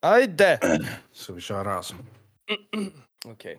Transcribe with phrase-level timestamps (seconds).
[0.00, 0.80] Ajde!
[1.12, 1.94] Ska vi köra alltså?
[3.26, 3.58] Okej.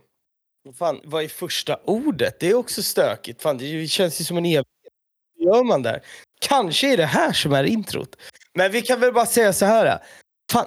[0.78, 2.40] Fan, vad är första ordet?
[2.40, 3.42] Det är också stökigt.
[3.42, 4.68] Fan, det känns ju som en evighet.
[5.38, 6.04] Hur gör man där?
[6.42, 8.16] Kanske är det här som är introt.
[8.54, 10.00] Men vi kan väl bara säga så här.
[10.52, 10.66] Fan,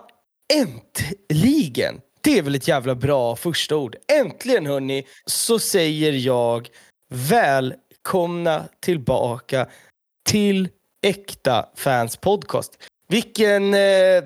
[0.55, 2.01] äntligen!
[2.21, 3.97] Det är väl ett jävla bra första ord.
[4.13, 6.69] Äntligen hörni, så säger jag
[7.15, 9.69] välkomna tillbaka
[10.29, 10.69] till
[11.07, 12.79] Äkta Fans Podcast.
[13.13, 14.23] Vilken eh,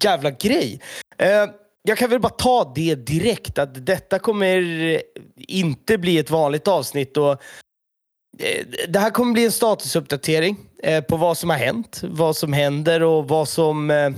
[0.00, 0.80] jävla grej.
[1.18, 1.46] Eh,
[1.82, 5.00] jag kan väl bara ta det direkt att detta kommer eh,
[5.36, 7.16] inte bli ett vanligt avsnitt.
[7.16, 12.36] Och, eh, det här kommer bli en statusuppdatering eh, på vad som har hänt, vad
[12.36, 14.10] som händer och vad som eh,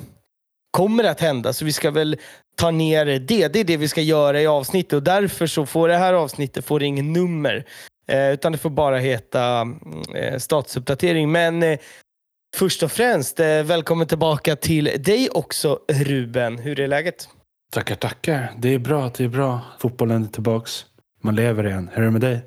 [0.71, 1.53] kommer att hända.
[1.53, 2.17] Så vi ska väl
[2.57, 3.49] ta ner det.
[3.49, 6.65] Det är det vi ska göra i avsnittet och därför så får det här avsnittet
[6.65, 7.65] får ingen nummer.
[8.09, 11.33] Eh, utan det får bara heta mm, eh, statusuppdatering.
[11.33, 11.79] Men eh,
[12.55, 16.59] först och främst, eh, välkommen tillbaka till dig också Ruben.
[16.59, 17.29] Hur är läget?
[17.73, 18.53] Tackar, tackar.
[18.59, 19.61] Det är bra, det är bra.
[19.79, 20.85] Fotbollen är tillbaks.
[21.23, 21.91] Man lever igen.
[21.93, 22.41] Hur är det med dig?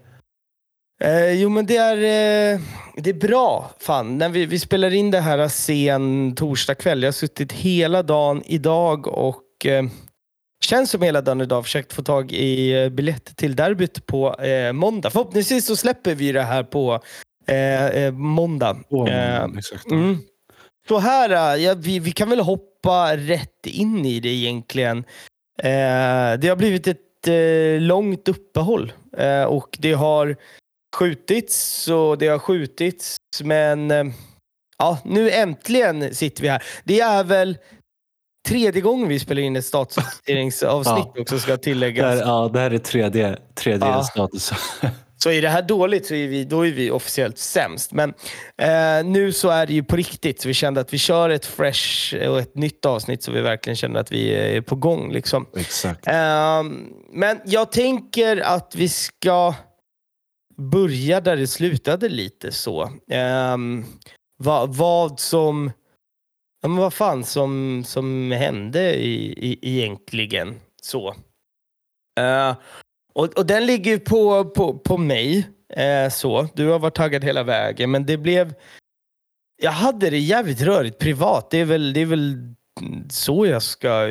[1.02, 2.60] Eh, jo men det är, eh,
[2.96, 3.72] det är bra.
[3.80, 7.04] Fan, när vi, vi spelar in det här sen torsdag kväll.
[7.04, 9.84] Jag har suttit hela dagen idag och eh,
[10.64, 14.74] känns som hela dagen idag försökt få tag i eh, biljett till derbyt på eh,
[14.74, 15.10] måndag.
[15.10, 17.04] Förhoppningsvis så släpper vi det här på
[17.50, 18.78] eh, eh, måndag.
[18.90, 19.92] Åh, Eh, exakt.
[19.92, 20.18] Mm.
[20.88, 24.98] Så här, äh, ja, vi, vi kan väl hoppa rätt in i det egentligen.
[25.64, 30.36] Eh, det har blivit ett eh, långt uppehåll eh, och det har
[30.96, 34.04] skjutits och det har skjutits men eh,
[34.78, 36.64] ja, nu äntligen sitter vi här.
[36.84, 37.58] Det är väl
[38.48, 41.22] tredje gången vi spelar in ett statusuppdateringsavsnitt Ja.
[41.22, 42.06] också ska Det tilläggas.
[42.06, 44.04] här, ja, det här är tredje, tredje Ja.
[44.04, 44.52] status.
[45.24, 47.92] Så är det här dåligt så är vi, då är vi officiellt sämst.
[47.92, 48.14] Men
[48.58, 50.42] eh, nu så är det ju på riktigt.
[50.42, 53.76] Så vi kände att vi kör ett fresh och ett nytt avsnitt så vi verkligen
[53.76, 55.12] känner att vi är på gång.
[55.12, 55.46] Liksom.
[55.56, 56.08] exakt.
[56.08, 59.56] Ehm, men jag tänker att vi ska
[60.58, 62.92] börja där det slutade lite så.
[63.12, 63.86] Ehm,
[64.38, 65.72] vad, vad som...
[66.62, 71.16] Ja, men vad fan som, som hände i, i, egentligen så.
[72.20, 72.56] Eh,
[73.14, 75.50] och, och den ligger ju på, på, på mig.
[75.74, 76.48] eh, så.
[76.54, 78.54] Du har varit taggad hela vägen, men det blev...
[79.62, 81.50] Jag hade det jävligt rörigt privat.
[81.52, 82.54] Det är väl, det är väl
[83.10, 84.04] så jag ska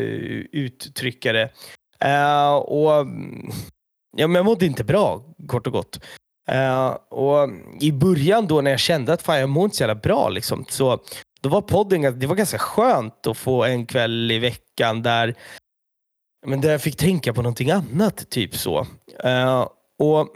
[0.53, 1.51] uttrycka det.
[2.01, 2.91] Eh, och
[4.17, 6.01] ja, men Jag mådde inte bra, kort och gott.
[6.51, 7.49] Eh, och
[7.81, 10.65] I början då när jag kände att fan, jag mår inte så jävla bra, liksom,
[10.69, 10.99] så
[11.41, 15.35] då var podden det var ganska skönt att få en kväll i veckan där,
[16.47, 18.31] men där jag fick tänka på någonting annat.
[18.31, 18.87] typ så.
[19.25, 19.69] Eh,
[19.99, 20.29] och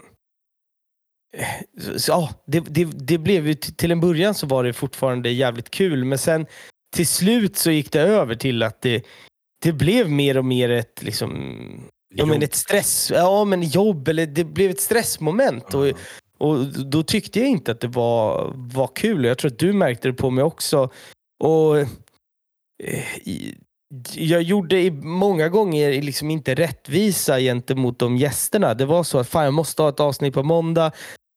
[1.97, 5.69] så, ja, det, det, det blev ju, till en början så var det fortfarande jävligt
[5.69, 6.45] kul, men sen
[6.95, 9.05] till slut så gick det över till att det,
[9.63, 11.31] det blev mer och mer ett, liksom,
[12.15, 15.73] ja, men ett stress, ja, men jobb, eller det blev ett stressmoment.
[15.73, 15.87] Och,
[16.37, 19.25] och då tyckte jag inte att det var, var kul.
[19.25, 20.89] Jag tror att du märkte det på mig också.
[21.43, 23.57] Och eh, i-
[24.15, 28.73] Jag gjorde många gånger liksom inte rättvisa gentemot de gästerna.
[28.73, 30.91] Det var så att fan, jag måste ha ett avsnitt på måndag.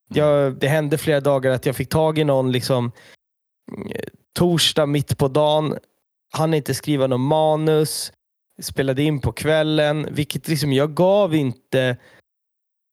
[0.08, 2.92] Jag, det hände flera dagar att jag fick tag i någon liksom,
[3.90, 4.04] eh,
[4.38, 5.78] torsdag mitt på dagen.
[6.32, 8.12] Han inte skriva någon manus.
[8.62, 10.08] Spelade in på kvällen.
[10.10, 11.96] Vilket liksom, jag gav inte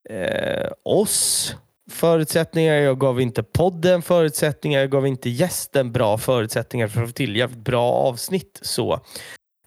[0.10, 1.56] eh, oss
[1.92, 2.74] förutsättningar.
[2.76, 4.80] Jag gav inte podden förutsättningar.
[4.80, 8.60] Jag gav inte gästen bra förutsättningar för att få till jävligt bra avsnitt.
[8.62, 9.00] Så.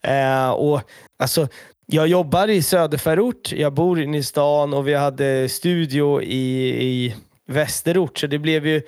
[0.06, 0.80] Eh, och
[1.18, 1.48] alltså,
[1.86, 7.16] jag jobbar i söderförort, jag bor inne i stan och vi hade studio i, i
[7.46, 8.18] västerort.
[8.18, 8.82] Så det blev ju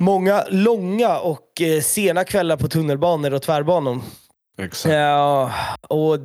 [0.00, 4.00] många långa och eh, sena kvällar på tunnelbanor och tvärbanor.
[4.58, 4.94] Exakt.
[4.94, 5.52] Ja,
[5.88, 6.18] och,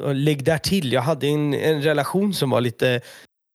[0.00, 3.00] och lägg där till, jag hade en, en relation som var lite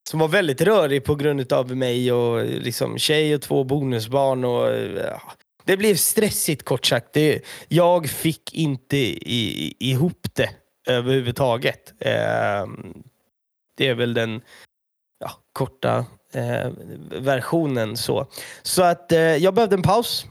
[0.09, 4.45] som var väldigt rörig på grund av mig och liksom tjej och två bonusbarn.
[4.45, 5.22] Och, ja,
[5.67, 7.13] det blev stressigt kort sagt.
[7.13, 10.50] Det, jag fick inte i, ihop det
[10.88, 11.94] överhuvudtaget.
[12.00, 12.68] Eh,
[13.77, 14.41] det är väl den
[15.19, 16.71] ja, korta eh,
[17.12, 17.97] versionen.
[17.97, 18.27] Så,
[18.62, 20.25] så att eh, jag behövde en paus.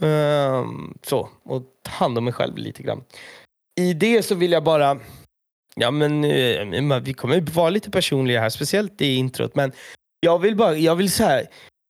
[0.00, 0.66] Eh,
[1.02, 3.04] så, och ta hand om mig själv lite grann.
[3.80, 5.00] I det så vill jag bara
[5.76, 9.54] Ja, men eh, vi kommer ju vara lite personliga här, speciellt i introt.
[9.54, 9.72] Men
[10.20, 11.46] jag vill bara jag vill så här,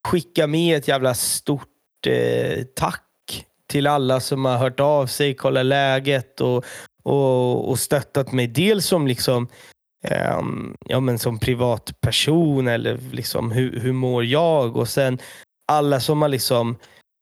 [0.08, 1.69] skicka med ett jävla stort
[2.06, 3.04] eh, tack
[3.70, 6.64] till alla som har hört av sig, kollat läget och,
[7.02, 8.46] och, och stöttat mig.
[8.46, 9.48] Dels som liksom
[10.04, 14.76] ehm, ja, men som privatperson eller liksom hur, hur mår jag?
[14.76, 15.18] Och sen
[15.72, 16.76] alla som har liksom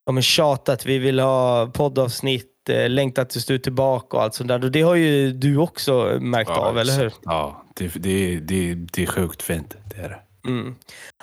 [0.06, 4.34] ja, men tjatat, vi vill ha poddavsnitt eh, längtat tills du är tillbaka och allt
[4.34, 4.64] sånt där.
[4.64, 7.12] Och det har ju du också märkt av, eller hur?
[7.24, 9.76] Ja, det, det, det, det är sjukt fint.
[9.84, 10.48] Det är det.
[10.48, 10.74] Mm.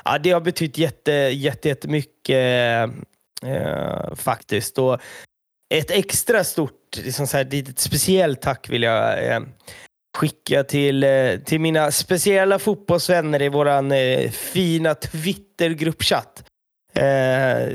[0.04, 2.90] Ja, det har betytt jätte, jätte, jättemycket
[3.44, 4.78] eh, faktiskt.
[4.78, 5.00] Och
[5.74, 9.40] ett extra stort, liksom så här, litet speciellt tack vill jag eh,
[10.18, 16.44] skicka till, eh, till mina speciella fotbollsvänner i våran eh, fina Twitter-gruppchatt.
[16.94, 17.70] Eh,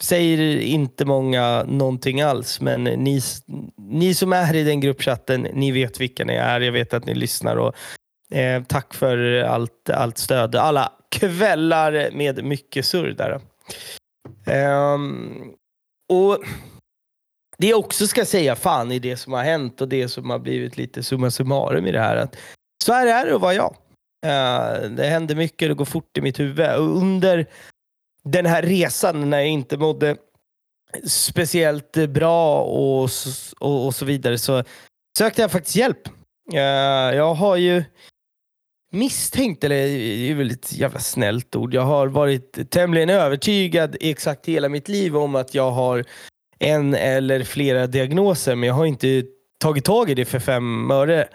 [0.00, 3.20] säger inte många någonting alls, men ni,
[3.76, 6.60] ni som är i den gruppchatten, ni vet vilka ni är.
[6.60, 7.74] Jag vet att ni lyssnar och
[8.36, 10.56] eh, tack för allt, allt stöd.
[10.56, 13.40] Alla kvällar med mycket surr där.
[14.46, 15.54] Um,
[16.08, 16.38] och
[17.58, 20.38] det jag också ska säga, fan i det som har hänt och det som har
[20.38, 22.16] blivit lite summa summarum i det här.
[22.16, 22.36] Att
[22.84, 23.76] så här är det att vara jag.
[24.26, 26.74] Uh, det händer mycket, det går fort i mitt huvud.
[26.76, 27.46] Och under
[28.24, 30.16] den här resan när jag inte mådde
[31.06, 33.08] speciellt bra och,
[33.60, 34.64] och, och så vidare så
[35.18, 36.08] sökte jag faktiskt hjälp.
[36.52, 36.60] Uh,
[37.16, 37.84] jag har ju
[38.92, 44.10] misstänkt, eller det är väl ett jävla snällt ord, jag har varit tämligen övertygad i
[44.10, 46.04] exakt hela mitt liv om att jag har
[46.58, 49.24] en eller flera diagnoser, men jag har inte
[49.58, 51.28] tagit tag i det för fem öre.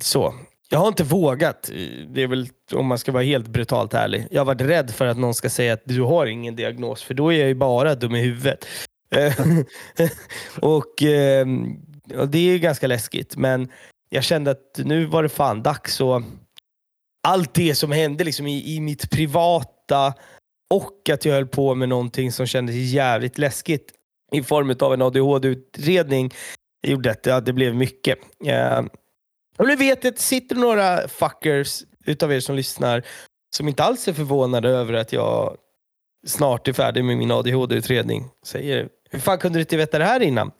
[0.00, 0.34] Så.
[0.70, 1.70] Jag har inte vågat.
[2.08, 4.26] Det är väl om man ska vara helt brutalt ärlig.
[4.30, 7.14] Jag har varit rädd för att någon ska säga att du har ingen diagnos, för
[7.14, 8.66] då är jag ju bara dum i huvudet.
[10.60, 11.46] och, eh,
[12.18, 13.68] och Det är ju ganska läskigt, men
[14.08, 16.00] jag kände att nu var det fan dags.
[16.00, 16.22] Och
[17.28, 20.14] allt det som hände liksom i, i mitt privata
[20.74, 23.92] och att jag höll på med någonting som kändes jävligt läskigt
[24.32, 26.34] i form av en ADHD-utredning
[26.82, 28.18] gjorde att det blev mycket.
[28.46, 28.86] Uh,
[29.58, 33.02] och nu vet jag att det sitter några fuckers utav er som lyssnar
[33.56, 35.56] som inte alls är förvånade över att jag
[36.26, 38.24] snart är färdig med min ADHD-utredning.
[38.46, 40.52] Säger, hur fan kunde du inte veta det här innan?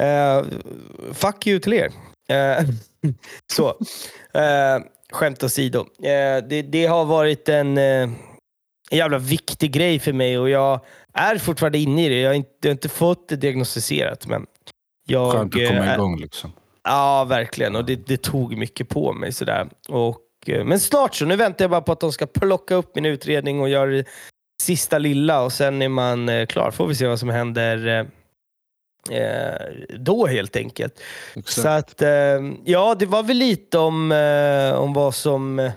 [0.00, 0.44] Uh,
[1.12, 1.92] fuck you till er.
[2.32, 2.68] Uh,
[3.52, 5.78] så, uh, skämt åsido.
[5.80, 8.10] Uh, det, det har varit en, uh,
[8.90, 10.80] en jävla viktig grej för mig och jag
[11.12, 12.20] är fortfarande inne i det.
[12.20, 14.26] Jag har inte, jag har inte fått det diagnostiserat.
[14.26, 14.46] Men
[15.06, 16.52] jag, Skönt att komma igång liksom.
[16.84, 17.76] Ja, verkligen.
[17.76, 19.32] Och det, det tog mycket på mig.
[19.32, 19.68] Sådär.
[19.88, 21.24] Och, men snart så.
[21.24, 24.04] Nu väntar jag bara på att de ska plocka upp min utredning och göra det
[24.62, 26.70] sista lilla och sen är man klar.
[26.70, 28.06] Får vi se vad som händer Eh,
[29.98, 31.00] då helt enkelt.
[31.36, 31.54] Exakt.
[31.54, 35.70] Så att, eh, ja, det var väl lite om, eh, om vad, som,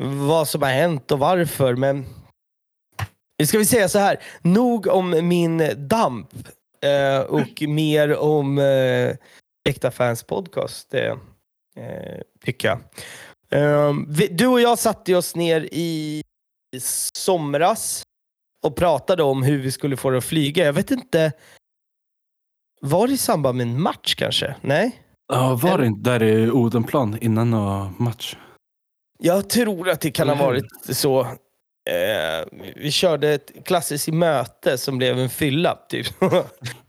[0.00, 1.76] vad som har hänt och varför.
[1.76, 2.06] Men
[3.46, 6.28] ska vi säga så här, nog om min damp
[6.80, 9.16] eh, och mer om eh,
[9.68, 11.16] Äkta Fans Podcast, eh,
[12.44, 12.80] tycker jag.
[14.30, 16.22] Du och jag satte oss ner i
[17.14, 18.02] somras
[18.62, 20.64] och pratade om hur vi skulle få det att flyga.
[20.64, 21.32] Jag vet inte
[22.80, 24.54] var det i samband med en match kanske?
[24.60, 25.02] Nej?
[25.32, 28.36] Ja, var det inte där i Odenplan innan någon match?
[29.18, 31.20] Jag tror att det kan ha varit så.
[31.20, 32.46] Eh,
[32.76, 36.06] vi körde ett klassiskt möte som blev en fylla, typ.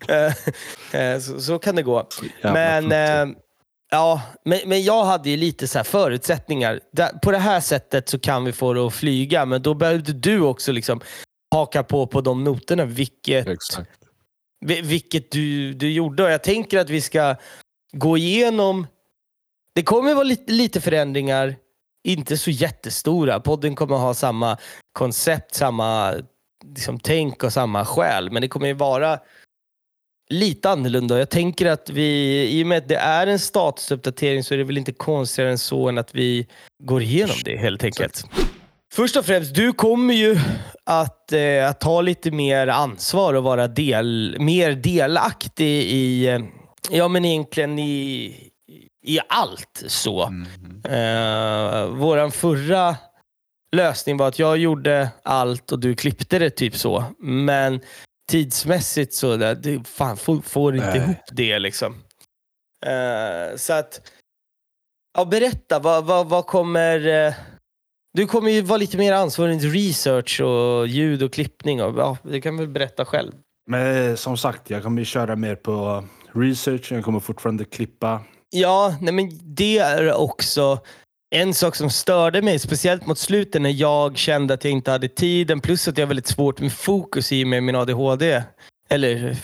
[0.07, 2.07] Eh, eh, så, så, kan det gå.
[2.41, 3.35] men, eh,
[3.91, 6.79] ja, men, men jag hade ju lite så förutsättningar.
[7.23, 10.41] på det här sättet så kan vi få det att flyga, men då behövde du
[10.41, 11.01] också liksom
[11.55, 14.00] haka på på de noterna, vilket Exakt.
[14.65, 16.23] Vilket du, du gjorde.
[16.23, 17.35] Och jag tänker att vi ska
[17.91, 18.87] gå igenom...
[19.75, 21.55] Det kommer vara lite, lite förändringar,
[22.03, 23.39] inte så jättestora.
[23.39, 24.57] Podden kommer ha samma
[24.91, 26.13] koncept, samma
[26.65, 28.31] liksom, tänk och samma själ.
[28.31, 29.19] Men det kommer ju vara
[30.29, 31.19] lite annorlunda.
[31.19, 34.63] Jag tänker att vi, i och med att det är en statusuppdatering så är det
[34.63, 36.47] väl inte konstigare än så än att vi
[36.83, 38.25] går igenom det helt enkelt.
[38.93, 40.37] Först och främst, du kommer ju
[40.85, 46.41] att, eh, att ta lite mer ansvar och vara del, mer delaktig i, eh,
[46.89, 48.35] ja men egentligen i,
[49.05, 50.23] i allt så.
[50.23, 50.47] Mm.
[50.85, 52.95] Eh, våran förra
[53.75, 57.05] lösning var att jag gjorde allt och du klippte det typ så.
[57.19, 57.81] Men
[58.31, 60.97] tidsmässigt så, där, det, fan, får, får inte Nej.
[60.97, 62.03] ihop det liksom.
[62.85, 64.11] Eh, så att,
[65.17, 67.33] ja, berätta, vad, vad, vad kommer eh,
[68.13, 71.83] du kommer ju vara lite mer ansvarig för research och ljud och klippning.
[71.83, 73.31] Och, ja, du kan väl berätta själv.
[73.69, 76.91] Men eh, som sagt, jag kommer köra mer på research.
[76.91, 78.21] Jag kommer fortfarande klippa.
[78.49, 80.79] Ja, nej men det är också
[81.35, 85.07] en sak som störde mig, speciellt mot slutet när jag kände att jag inte hade
[85.07, 85.61] tiden.
[85.61, 88.43] Plus att jag har väldigt svårt med fokus i med min ADHD.
[88.89, 89.37] Eller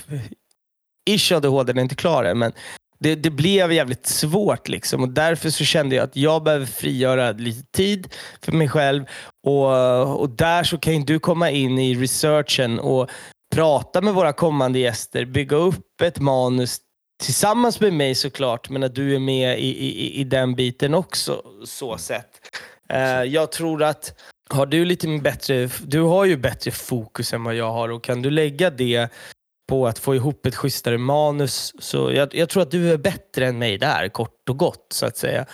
[1.10, 2.38] ish ADHD, den är inte klar än.
[2.40, 2.52] Men
[3.00, 7.32] det, det blev jävligt svårt liksom och därför så kände jag att jag behöver frigöra
[7.32, 9.06] lite tid för mig själv
[9.48, 13.10] och, och där så kan du komma in i researchen och
[13.56, 16.78] prata med våra kommande gäster, bygga upp ett manus
[17.24, 21.42] tillsammans med mig såklart, men att du är med i, i, i den biten också.
[21.66, 22.30] så sett.
[22.94, 24.14] Uh, jag tror att
[24.50, 28.22] har du lite bättre, du har ju bättre fokus än vad jag har och kan
[28.22, 29.10] du lägga det
[29.68, 31.74] på att få ihop ett schysstare manus.
[31.80, 35.06] Så jag, jag, tror att du är bättre än mig där, kort och gott så
[35.06, 35.46] att säga.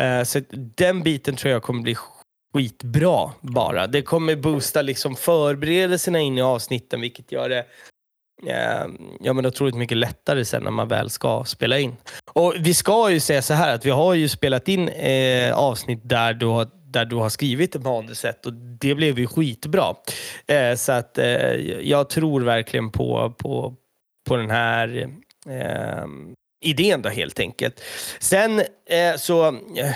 [0.00, 0.40] Uh, så
[0.76, 1.96] den biten tror jag kommer bli
[2.54, 3.86] skitbra bara.
[3.86, 7.66] Det kommer boosta liksom förberedelserna in i avsnitten vilket gör det
[8.42, 11.96] uh, ja, men otroligt mycket lättare sen när man väl ska spela in.
[12.32, 16.00] Och Vi ska ju säga så här att vi har ju spelat in eh, avsnitt
[16.02, 19.94] där du har där du har skrivit manuset och det blev ju skitbra.
[20.46, 23.74] Eh, så att eh, jag tror verkligen på, på,
[24.28, 25.08] på den här
[25.48, 26.04] eh,
[26.64, 27.80] idén då helt enkelt.
[28.18, 29.94] Sen eh, så, eh,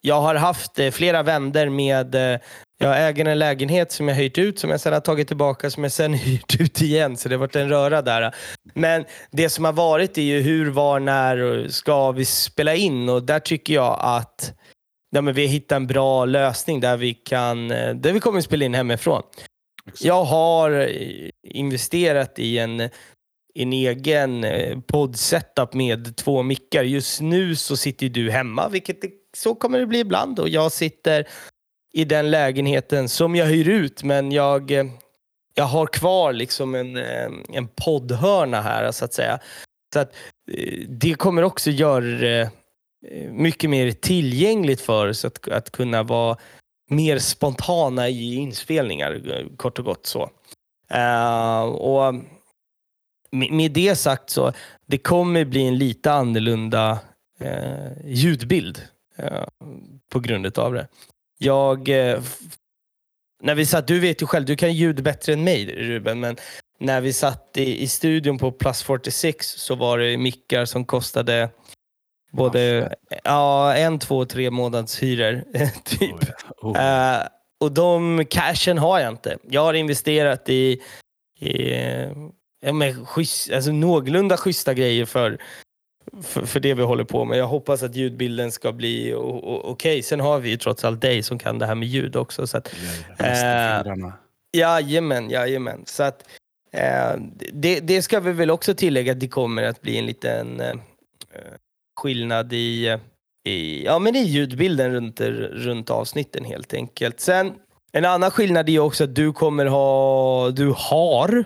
[0.00, 2.40] jag har haft eh, flera vänder med eh,
[2.78, 5.82] jag äger en lägenhet som jag hyrt ut, som jag sen har tagit tillbaka, som
[5.82, 7.16] jag sen hyrt ut igen.
[7.16, 8.34] Så det har varit en röra där.
[8.74, 13.08] Men det som har varit är ju hur, var, när ska vi spela in?
[13.08, 14.52] Och där tycker jag att
[15.14, 18.44] ja, men vi hittat en bra lösning där vi, kan, eh, där vi kommer att
[18.44, 19.22] spela in hemifrån.
[19.86, 20.04] Exakt.
[20.04, 22.80] Jag har eh, investerat i en,
[23.54, 26.82] en egen eh, podd-setup med två mickar.
[26.82, 28.98] Just nu så sitter du hemma, vilket
[29.36, 30.38] så kommer det bli ibland.
[30.38, 31.28] Och jag sitter
[31.92, 34.70] i den lägenheten som jag hyr ut, men jag,
[35.54, 36.96] jag har kvar liksom en,
[37.48, 39.38] en poddhörna här så att säga.
[39.92, 40.16] Så att,
[40.88, 42.50] det kommer också göra det
[43.10, 46.36] Eh, mycket mer tillgängligt för oss att, att kunna vara
[46.90, 50.30] mer spontana i inspelningar, eh, kort och gott så.
[50.94, 52.14] Uh, och
[53.32, 54.52] med det sagt så,
[54.86, 56.98] det kommer bli en lite annorlunda
[57.42, 58.82] uh, ljudbild
[59.18, 59.44] uh,
[60.12, 60.88] på grund av det.
[61.38, 61.88] Jag,
[63.42, 66.36] när vi satt, du vet ju själv, du kan ljud bättre än mig Ruben, men
[66.78, 71.50] när vi satt i, i studion på Plus 46 så var det mickar som kostade
[72.34, 75.44] Både ja, en, två, tre månads hyror.
[75.84, 76.14] typ.
[76.62, 76.76] Oh, oh.
[76.76, 77.26] Uh,
[77.60, 79.38] och de cashen har jag inte.
[79.50, 80.82] Jag har investerat i,
[81.40, 81.72] i
[82.60, 85.38] ja, men schysst, alltså, någorlunda schyssta grejer för,
[86.22, 87.38] för, för, det vi håller på med.
[87.38, 89.70] Jag hoppas att ljudbilden ska bli okej.
[89.70, 90.02] Okay.
[90.02, 92.46] Sen har vi ju trots allt dig som kan det här med ljud också.
[92.46, 92.74] Så att,
[93.20, 94.12] uh,
[94.52, 95.82] jajamän, jajamän.
[95.86, 96.24] Så att,
[96.74, 97.22] uh,
[97.52, 100.74] det, det ska vi väl också tillägga att det kommer att bli en liten uh,
[101.96, 102.98] skillnad i,
[103.44, 105.20] i, ja, men i ljudbilden runt,
[105.50, 107.20] runt avsnitten helt enkelt.
[107.20, 107.52] Sen
[107.92, 111.44] en annan skillnad är också att du kommer ha, du har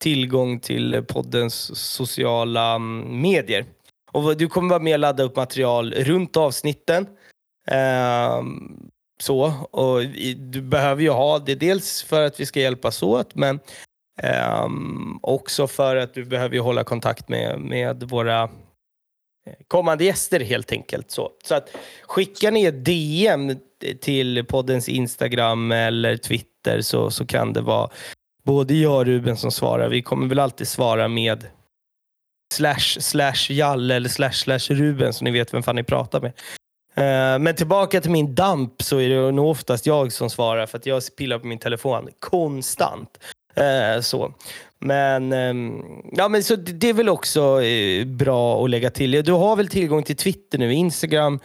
[0.00, 3.64] tillgång till poddens sociala mm, medier.
[4.12, 7.06] Och du kommer vara med och ladda upp material runt avsnitten.
[7.70, 8.90] Um,
[9.20, 10.02] så, och
[10.36, 13.60] du behöver ju ha det dels för att vi ska hjälpas åt, men
[14.62, 18.50] um, också för att du behöver hålla kontakt med, med våra
[19.46, 21.10] Eh, kommande gäster helt enkelt.
[21.10, 21.68] Så, så att
[22.02, 23.56] skickar ni DM
[24.00, 27.90] till poddens Instagram eller Twitter så, så kan det vara
[28.44, 29.88] både jag och Ruben som svarar.
[29.88, 31.46] Vi kommer väl alltid svara med
[32.54, 36.32] slash slash Jalle eller slash slash Ruben så ni vet vem fan ni pratar med.
[36.98, 40.78] Uh, men tillbaka till min damp så är det nog oftast jag som svarar för
[40.78, 43.18] att jag pillar på min telefon konstant.
[43.60, 44.34] Uh, så.
[44.78, 49.10] Men, ehm, ja, men så det är väl också eh, bra att lägga till.
[49.10, 51.40] Du har väl tillgång till Twitter nu, Instagram.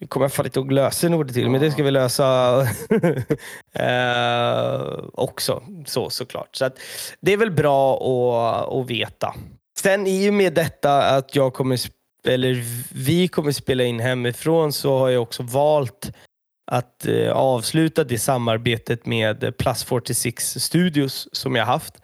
[0.00, 2.60] Nu kommer jag fan inte ihåg lösenordet till, men det ska vi lösa
[3.72, 5.62] eh, också.
[5.86, 6.56] Så, såklart.
[6.56, 6.78] Så att,
[7.20, 9.34] det är väl bra att, att veta.
[9.78, 11.80] Sen i och med detta att jag kommer,
[12.28, 12.62] eller
[12.94, 16.12] vi kommer spela in hemifrån så har jag också valt
[16.70, 21.94] att eh, avsluta det samarbetet med Plus 46 Studios som jag haft.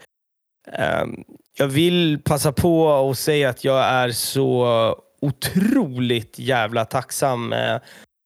[0.68, 1.24] Ehm,
[1.56, 7.78] jag vill passa på att säga att jag är så otroligt jävla tacksam eh,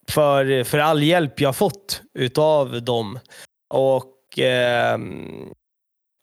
[0.08, 3.18] för, för all hjälp jag fått utav dem.
[3.74, 4.98] Och eh,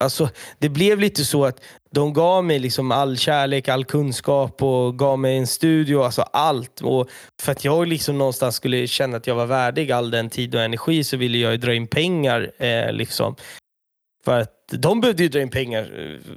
[0.03, 0.29] alltså,
[0.59, 5.19] Det blev lite så att de gav mig liksom all kärlek, all kunskap och gav
[5.19, 6.81] mig en studio, alltså allt.
[6.81, 7.09] Och
[7.41, 10.61] för att jag liksom någonstans skulle känna att jag var värdig all den tid och
[10.61, 12.51] energi så ville jag dra in pengar.
[12.57, 13.35] Eh, liksom.
[14.25, 15.99] För att de behövde ju dra in pengar.
[15.99, 16.35] Eh,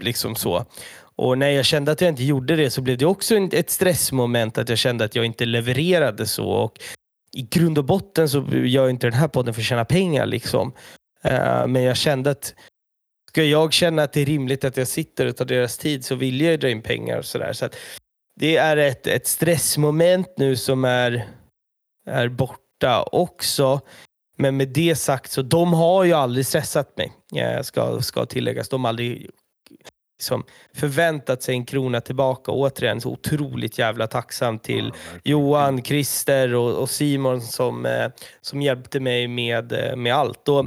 [0.00, 0.66] liksom så.
[1.16, 4.58] Och när jag kände att jag inte gjorde det så blev det också ett stressmoment
[4.58, 6.46] att jag kände att jag inte levererade så.
[6.48, 6.80] Och
[7.32, 10.26] I grund och botten så gör jag inte den här podden för att tjäna pengar.
[10.26, 10.72] Liksom.
[11.24, 12.54] Uh, men jag kände att
[13.28, 16.14] ska jag känna att det är rimligt att jag sitter och tar deras tid så
[16.14, 17.18] vill jag dra in pengar.
[17.18, 17.52] Och så där.
[17.52, 17.68] Så
[18.40, 21.28] det är ett, ett stressmoment nu som är,
[22.06, 23.80] är borta också
[24.36, 28.68] men med det sagt så de har ju aldrig stressat mig, eh, ska, ska tilläggas.
[28.68, 29.30] De har aldrig
[30.18, 32.52] liksom förväntat sig en krona tillbaka.
[32.52, 38.08] Återigen så otroligt jävla tacksam till Ja, Johan, Christer och, och Simon som, eh,
[38.40, 40.48] som hjälpte mig med, eh, med allt.
[40.48, 40.66] Och,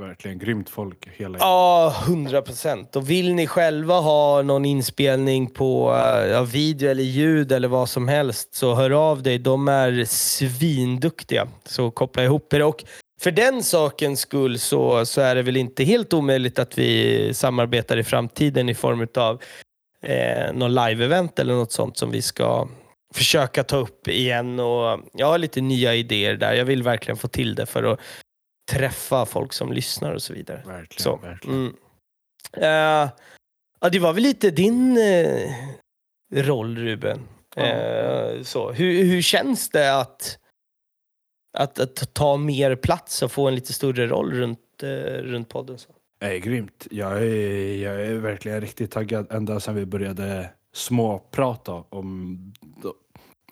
[0.00, 2.96] Verkligen grymt folk hela Ja, hundra procent.
[2.96, 7.88] Och vill ni själva ha någon inspelning på eh, ja, video eller ljud eller vad
[7.88, 9.38] som helst så hör av dig.
[9.38, 11.48] De är svinduktiga.
[11.64, 12.62] Så koppla ihop er.
[12.62, 12.84] Och
[13.20, 17.96] för den sakens skull så, så är det väl inte helt omöjligt att vi samarbetar
[17.96, 19.42] i framtiden i form av
[20.02, 22.68] eh, någon live-event eller något sånt som vi ska
[23.14, 24.60] försöka ta upp igen.
[24.60, 26.54] Och Jag har lite nya idéer där.
[26.54, 28.00] Jag vill verkligen få till det för att
[28.70, 30.62] träffa folk som lyssnar och så vidare.
[30.66, 31.16] Verkligen, Så.
[31.16, 31.58] verkligen.
[31.58, 31.76] Mm.
[32.52, 33.10] Eh,
[33.80, 35.52] ja, det var väl lite din eh,
[36.32, 37.20] roll Ruben.
[37.56, 37.62] Ja.
[37.62, 38.72] Eh, så.
[38.72, 40.38] Hur, hur känns det att,
[41.58, 44.82] att, att ta mer plats och få en lite större roll runt,
[45.22, 45.78] runt podden?
[45.78, 45.92] Så?
[46.20, 46.86] Det är grymt.
[46.90, 52.38] Jag är, jag är verkligen riktigt taggad ända sedan vi började småprata om,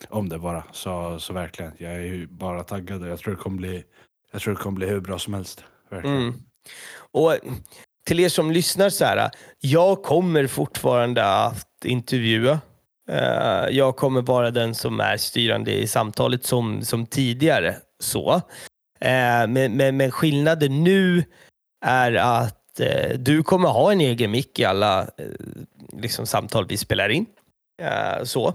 [0.09, 0.63] om det bara.
[0.71, 3.83] Så, så verkligen, jag är ju bara taggad och jag tror det kommer bli,
[4.31, 5.63] jag tror det kommer bli hur bra som helst.
[5.89, 6.17] Verkligen.
[6.17, 6.33] Mm.
[7.11, 7.37] Och
[8.05, 12.59] till er som lyssnar så här, jag kommer fortfarande att intervjua.
[13.09, 17.75] Eh, jag kommer vara den som är styrande i samtalet som, som tidigare.
[17.99, 18.33] så.
[18.99, 21.23] Eh, men, men, men skillnaden nu
[21.85, 25.07] är att eh, du kommer ha en egen mick i alla
[25.93, 27.25] liksom, samtal vi spelar in.
[28.23, 28.53] Så.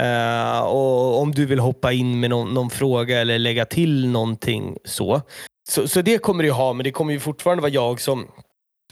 [0.00, 4.76] Eh, och om du vill hoppa in med någon, någon fråga eller lägga till någonting
[4.84, 5.22] så.
[5.68, 8.26] Så, så det kommer du ha, men det kommer ju fortfarande vara jag som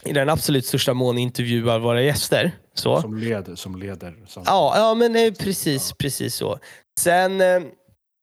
[0.05, 2.53] i den absolut största mån intervjuar våra gäster.
[2.75, 3.01] Så.
[3.01, 4.17] Som, led, som leder.
[4.27, 6.59] Som, Ja, ja men eh, precis, precis så.
[7.01, 7.63] Sen, eh,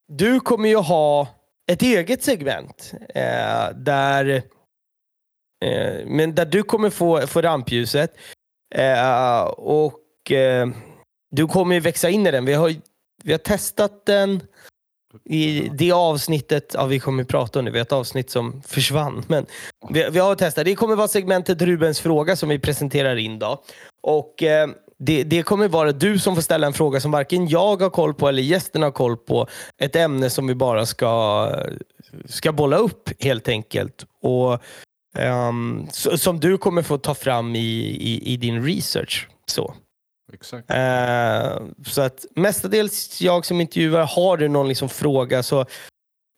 [0.07, 1.27] du kommer ju ha
[1.71, 4.43] ett eget segment eh, där,
[5.65, 8.13] eh, men där du kommer få, få rampljuset.
[8.75, 10.31] Eh, och
[11.31, 12.45] du kommer ju växa in i den.
[12.45, 12.73] Vi har,
[13.23, 14.43] vi har testat den
[15.25, 19.24] i det avsnittet, ja vi kommer prata om det, vi har ett avsnitt som försvann.
[19.27, 19.46] Men
[19.89, 20.65] vi, vi har testat.
[20.65, 23.63] Det kommer vara segmentet Rubens fråga som vi presenterar in då.
[24.03, 27.81] Och eh, det, det kommer vara du som får ställa en fråga som varken jag
[27.81, 29.48] har koll på eller gästen har koll på.
[29.77, 31.48] Ett ämne som vi bara ska,
[32.25, 34.05] ska bolla upp helt enkelt.
[34.22, 34.61] Och
[35.50, 39.27] um, Som du kommer få ta fram i, i, i din research.
[39.46, 39.74] Så.
[40.33, 40.70] Exakt.
[40.70, 45.59] Eh, så att mestadels jag som intervjuar, har du någon liksom fråga så,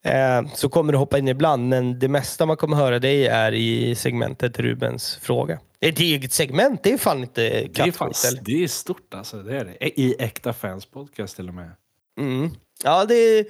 [0.05, 1.69] eh, så kommer du hoppa in ibland.
[1.69, 5.59] Men det mesta man kommer höra dig är i segmentet Rubens fråga.
[5.79, 8.41] Ett eget segment, det är fan inte Det är, fan, kattskit eller?
[8.43, 9.43] det är stort alltså.
[9.43, 9.99] Det är det.
[10.01, 11.71] I Äkta Fans podcast till och med.
[12.19, 12.49] Mm.
[12.83, 13.47] Ja, det,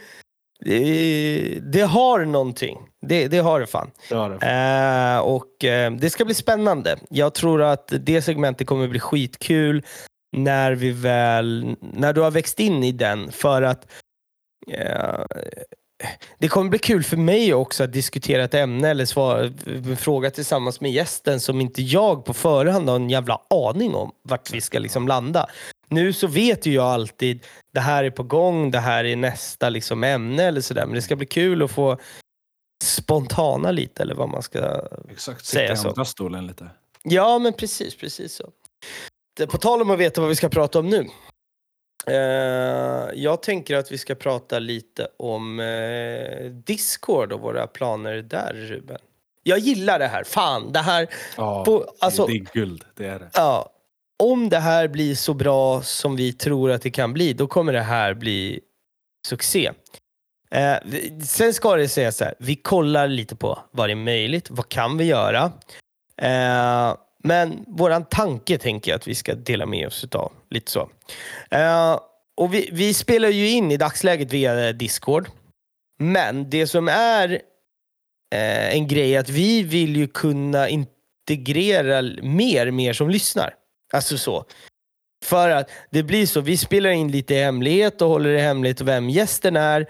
[0.60, 2.77] det, det har någonting.
[3.01, 3.91] Det, det har det fan.
[4.10, 5.15] Det har det.
[5.15, 6.97] Eh, och eh, Det ska bli spännande.
[7.10, 9.84] Jag tror att det segmentet kommer bli skitkul
[10.34, 13.32] när vi väl, när du har växt in i den.
[13.32, 13.91] För att
[14.72, 15.26] eh,
[16.39, 19.52] det kommer bli kul för mig också att diskutera ett ämne eller svara,
[19.98, 24.52] fråga tillsammans med gästen som inte jag på förhand har en jävla aning om vart
[24.54, 25.48] vi ska liksom landa.
[25.89, 27.43] Nu så vet ju jag alltid
[27.74, 30.86] det här är på gång, det här är nästa liksom ämne eller sådär.
[30.86, 31.98] Men det ska bli kul att få
[32.84, 35.46] spontana lite eller vad man ska Exakt.
[35.46, 35.89] säga Sitta i så.
[35.89, 36.69] andra stolen lite.
[37.04, 38.50] Ja, men precis, precis så.
[39.38, 41.08] Det- På tal om att veta vad vi ska prata om nu.
[42.08, 48.54] Eh, jag tänker att vi ska prata lite om eh, Discord och våra planer där,
[48.54, 48.98] Ruben.
[49.43, 50.24] Jag gillar det här.
[50.24, 51.08] Fan, det här...
[51.38, 52.84] Ja, På, alltså, det är guld.
[52.96, 53.30] Det är det.
[53.34, 53.69] ja,
[54.24, 57.74] om det här blir så bra som vi tror att det kan bli, då kommer
[57.74, 58.60] det här bli
[59.28, 59.72] succé.
[60.52, 60.76] Eh,
[61.26, 64.69] sen ska det sägas så här, vi kollar lite på vad det är möjligt, vad
[64.69, 65.52] kan vi göra?
[66.22, 70.81] Eh, men våran tanke tänker jag att vi ska dela med oss av lite så.
[71.55, 71.99] Uh,
[72.38, 75.27] och vi, vi spelar ju in i dagsläget via Discord.
[75.99, 82.71] Men det som är uh, en grej är att vi vill ju kunna integrera mer
[82.71, 83.53] med er som lyssnar.
[83.93, 84.45] Alltså så.
[85.25, 88.81] För att det blir så, vi spelar in lite i hemlighet och håller det hemligt
[88.81, 89.89] vem gästen är.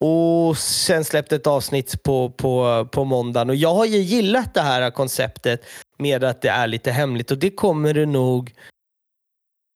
[0.00, 3.50] Och sen släppte ett avsnitt på, på, på måndagen.
[3.50, 5.64] Och jag har ju gillat det här konceptet
[5.98, 7.30] med att det är lite hemligt.
[7.30, 8.54] Och det kommer det nog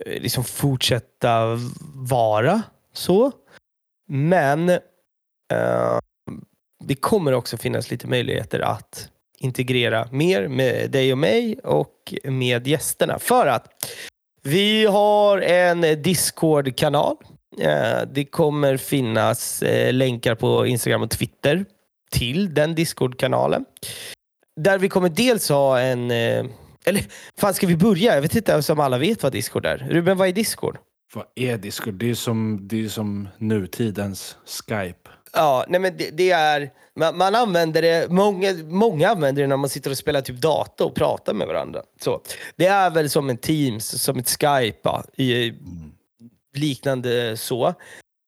[0.06, 1.58] eh, liksom fortsätta
[1.94, 3.32] vara så.
[4.08, 5.98] Men eh,
[6.85, 9.08] det kommer också finnas lite möjligheter att
[9.38, 13.18] integrera mer med dig och mig och med gästerna.
[13.18, 13.85] För att
[14.42, 17.16] vi har en Discord-kanal.
[17.58, 21.64] Eh, Det kommer finnas eh, länkar på Instagram och Twitter
[22.10, 23.64] till den Discord-kanalen.
[24.60, 26.10] Där vi kommer dels ha en...
[26.10, 26.44] Eh,
[26.84, 27.04] eller
[27.38, 28.14] fan, ska vi börja?
[28.14, 29.78] Jag vet inte om alla vet vad Discord är.
[29.90, 30.78] Ruben, vad är Discord?
[31.14, 31.94] Vad är Discord?
[31.94, 35.10] Det är som, det är som nutidens Skype.
[35.32, 36.70] Ja, nej men det, det är...
[36.96, 40.84] Man, man, använder det, många, många använder det när man sitter och spelar typ data
[40.84, 41.82] och pratar med varandra.
[42.00, 42.20] Så,
[42.56, 45.91] det är väl som en Teams, som ett Skype, ja, i, mm
[46.54, 47.66] liknande så.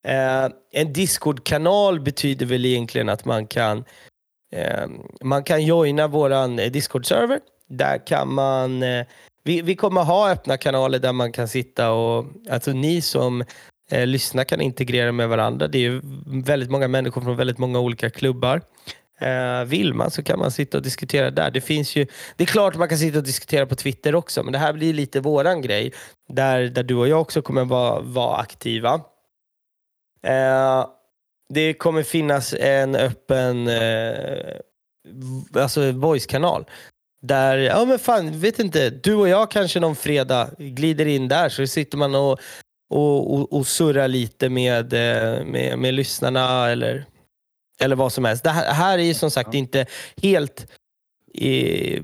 [0.06, 3.84] Eh, en Discord-kanal betyder väl egentligen att man kan
[4.52, 4.86] eh,
[5.22, 7.40] man kan joina våran eh, Discord-server.
[7.68, 9.06] Där kan man eh,
[9.44, 13.44] vi, vi kommer ha öppna kanaler där man kan sitta och, alltså ni som
[13.90, 15.68] eh, lyssnar kan integrera med varandra.
[15.68, 16.00] Det är ju
[16.44, 18.60] väldigt många människor från väldigt många olika klubbar.
[19.20, 21.50] Eh, vill man så kan man sitta och diskutera där.
[21.50, 24.52] Det, finns ju, det är klart man kan sitta och diskutera på Twitter också, men
[24.52, 25.92] det här blir lite våran grej.
[26.28, 28.94] Där, där du och jag också kommer vara, vara aktiva.
[30.22, 30.86] Eh,
[31.48, 34.56] det kommer finnas en öppen eh,
[35.54, 36.64] alltså voice-kanal
[37.26, 41.48] där, ja men fan, vet inte, du och jag kanske någon fredag glider in där
[41.48, 42.38] så sitter man och,
[42.90, 47.04] och, och, och surrar lite med, eh, med, med lyssnarna eller,
[47.80, 48.44] eller vad som helst.
[48.44, 49.86] Det här, här är ju som sagt inte
[50.22, 50.66] helt...
[51.34, 52.02] Eh,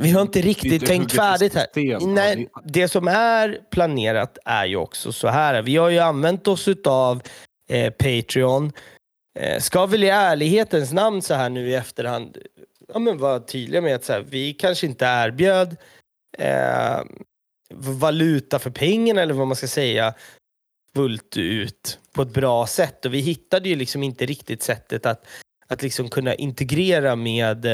[0.00, 2.06] vi har inte riktigt tänkt färdigt här.
[2.06, 5.62] Nej, det som är planerat är ju också så här.
[5.62, 7.22] Vi har ju använt oss av
[7.68, 8.72] eh, Patreon.
[9.38, 12.38] Eh, ska väl i ärlighetens namn så här nu i efterhand
[12.92, 15.76] ja, men vara tydliga med att så här, vi kanske inte erbjöd
[16.38, 17.02] eh,
[17.74, 20.14] valuta för pengarna eller vad man ska säga
[20.96, 23.04] fullt ut på ett bra sätt.
[23.04, 25.26] Och vi hittade ju liksom inte riktigt sättet att,
[25.66, 27.64] att liksom kunna integrera med,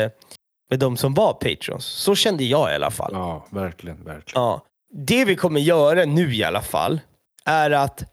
[0.71, 1.85] med de som var patrons.
[1.85, 3.11] Så kände jag i alla fall.
[3.13, 4.05] Ja, verkligen.
[4.05, 4.43] verkligen.
[4.43, 4.65] Ja.
[4.93, 7.01] Det vi kommer göra nu i alla fall
[7.45, 8.05] är att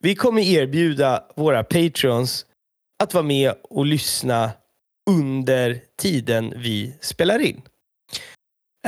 [0.00, 2.46] vi kommer erbjuda våra patrons
[3.02, 4.50] att vara med och lyssna
[5.10, 7.62] under tiden vi spelar in.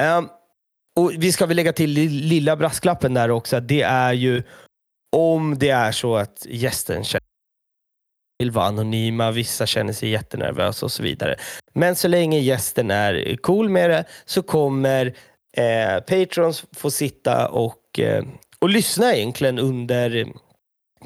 [0.00, 0.29] Um,
[0.96, 3.61] och Vi ska väl lägga till lilla brasklappen där också.
[3.61, 4.42] Det är ju
[5.16, 7.31] om det är så att gästen känner
[8.40, 11.37] vill vara anonyma, vissa känner sig jättenervösa och så vidare.
[11.73, 15.14] Men så länge gästen är cool med det så kommer
[15.57, 18.25] eh, patrons få sitta och, eh,
[18.59, 20.27] och lyssna egentligen under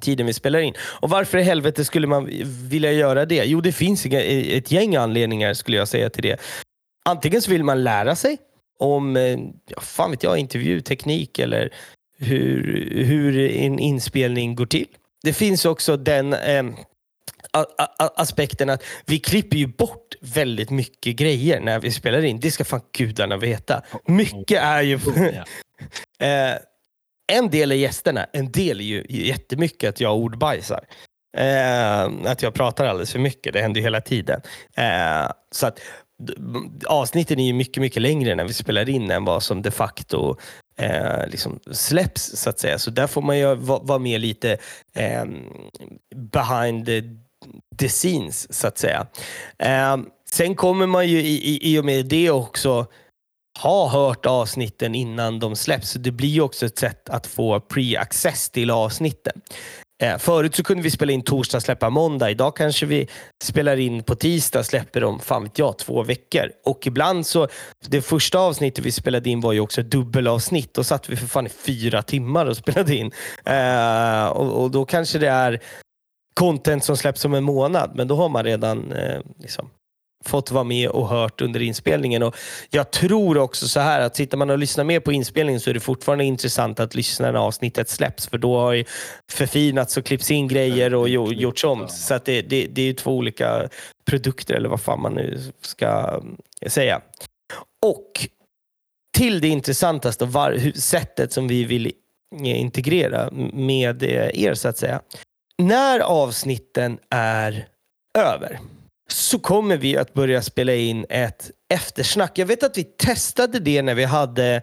[0.01, 0.75] tiden vi spelar in.
[1.01, 2.31] Och varför i helvete skulle man
[2.69, 3.45] vilja göra det?
[3.45, 6.41] Jo, det finns ett gäng anledningar skulle jag säga till det.
[7.05, 8.37] Antingen så vill man lära sig
[8.79, 9.39] om, eh,
[9.69, 11.73] ja, fan vet jag, intervjuteknik eller
[12.19, 14.89] hur, hur en inspelning går till.
[15.23, 16.65] Det finns också den eh,
[17.97, 22.41] aspekten att vi klipper ju bort väldigt mycket grejer när vi spelar in.
[22.41, 23.83] Det ska fan gudarna veta.
[24.07, 24.95] Mycket är ju...
[26.21, 26.55] eh,
[27.33, 30.85] en del är gästerna, en del är ju jättemycket att jag ordbajsar.
[31.37, 34.41] Eh, att jag pratar alldeles för mycket, det händer ju hela tiden.
[34.77, 35.81] Eh, så att
[36.87, 40.37] avsnitten är ju mycket, mycket längre när vi spelar in än vad som de facto
[40.77, 42.79] eh, liksom släpps så att säga.
[42.79, 44.59] Så där får man ju vara va med lite
[44.95, 45.25] eh,
[46.15, 47.03] behind the,
[47.79, 49.07] the, scenes så att säga.
[49.59, 49.97] Eh,
[50.31, 52.87] sen kommer man ju i, i, i och med det också
[53.59, 55.91] ha hört avsnitten innan de släpps.
[55.91, 59.41] Så det blir också ett sätt att få pre-access till avsnitten.
[60.05, 62.31] Eh, förut så kunde vi spela in torsdag, släppa måndag.
[62.31, 63.09] Idag kanske vi
[63.43, 66.51] spelar in på tisdag, släpper om, fan vet jag, två veckor.
[66.65, 67.49] Och ibland så,
[67.87, 70.75] det första avsnittet vi spelade in var ju också ett dubbelavsnitt.
[70.75, 73.11] Då satt vi för fan i fyra timmar och spelade in.
[73.45, 75.61] Eh, och, och, då kanske det är
[76.35, 79.71] content som släpps om en månad, men då har man redan eh, liksom,
[80.25, 82.23] fått vara med och hört under inspelningen.
[82.23, 82.37] Och
[82.71, 85.75] jag tror också så här att sitter man och lyssnar mer på inspelningen så är
[85.75, 88.85] det fortfarande intressant att lyssna när avsnittet släpps för då har ju
[89.31, 91.89] förfinats och klippts in grejer och gjorts om.
[91.89, 93.69] Så att det, det, det är två olika
[94.05, 96.21] produkter eller vad fan man nu ska
[96.61, 97.01] eh, säga.
[97.83, 98.29] Och
[99.17, 101.93] till det intressantaste, var, sättet som vi vill
[102.43, 105.01] integrera med er så att säga.
[105.59, 107.69] När avsnitten är
[108.19, 108.61] över
[109.09, 112.39] så kommer vi att börja spela in ett eftersnack.
[112.39, 114.63] Jag vet att vi testade det när vi hade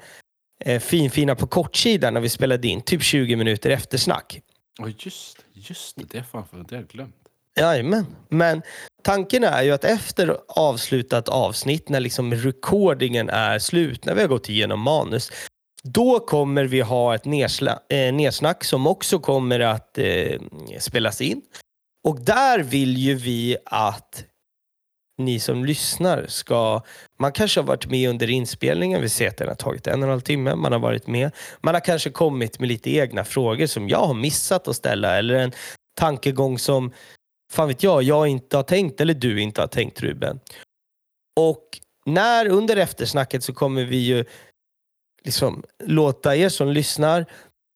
[0.65, 4.41] eh, finfina på kortsidan när vi spelade in, typ 20 minuter eftersnack.
[4.79, 7.15] Oh, just, just det, det är fan det har jag glömt.
[7.59, 8.05] Jajamän.
[8.29, 8.61] Men
[9.01, 14.27] tanken är ju att efter avslutat avsnitt, när liksom recordingen är slut, när vi har
[14.27, 15.31] gått igenom manus,
[15.83, 20.41] då kommer vi ha ett nedsla, eh, nedsnack som också kommer att eh,
[20.79, 21.41] spelas in.
[22.03, 24.25] Och där vill ju vi att
[25.21, 26.81] ni som lyssnar ska...
[27.19, 29.01] Man kanske har varit med under inspelningen.
[29.01, 30.55] Vi ser att den har tagit en och en halv timme.
[30.55, 31.31] Man har varit med.
[31.61, 35.35] Man har kanske kommit med lite egna frågor som jag har missat att ställa eller
[35.35, 35.51] en
[35.97, 36.91] tankegång som
[37.51, 40.39] fan vet jag, jag inte har tänkt eller du inte har tänkt Ruben.
[41.39, 44.25] Och när under eftersnacket så kommer vi ju
[45.23, 47.25] liksom låta er som lyssnar